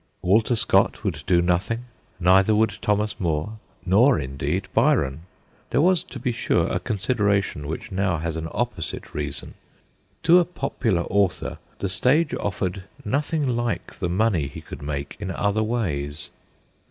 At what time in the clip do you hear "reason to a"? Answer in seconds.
9.13-10.43